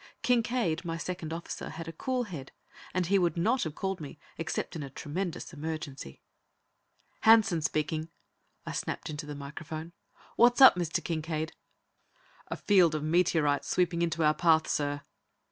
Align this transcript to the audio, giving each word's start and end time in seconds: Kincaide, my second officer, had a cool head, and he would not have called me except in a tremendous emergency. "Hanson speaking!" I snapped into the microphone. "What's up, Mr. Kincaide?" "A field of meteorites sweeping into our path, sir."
Kincaide, 0.23 0.83
my 0.83 0.97
second 0.97 1.31
officer, 1.31 1.69
had 1.69 1.87
a 1.87 1.91
cool 1.93 2.23
head, 2.23 2.51
and 2.91 3.05
he 3.05 3.19
would 3.19 3.37
not 3.37 3.61
have 3.61 3.75
called 3.75 4.01
me 4.01 4.17
except 4.35 4.75
in 4.75 4.81
a 4.81 4.89
tremendous 4.89 5.53
emergency. 5.53 6.23
"Hanson 7.19 7.61
speaking!" 7.61 8.09
I 8.65 8.71
snapped 8.71 9.11
into 9.11 9.27
the 9.27 9.35
microphone. 9.35 9.93
"What's 10.37 10.59
up, 10.59 10.73
Mr. 10.75 11.03
Kincaide?" 11.03 11.53
"A 12.47 12.57
field 12.57 12.95
of 12.95 13.03
meteorites 13.03 13.67
sweeping 13.69 14.01
into 14.01 14.23
our 14.23 14.33
path, 14.33 14.67
sir." 14.67 15.01